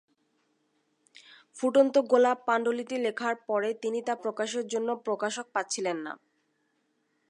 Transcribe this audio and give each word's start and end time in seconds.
ফুটন্ত 1.55 1.95
গোলাপ 2.11 2.37
পাণ্ডুলিপি 2.47 2.97
লেখার 2.97 3.35
পরে 3.47 3.69
তিনি 3.83 3.99
তা 4.07 4.13
প্রকাশের 4.23 4.65
জন্য 4.67 4.89
প্রকাশক 5.05 5.45
পাচ্ছিলেন 5.53 5.97
না। 6.05 6.13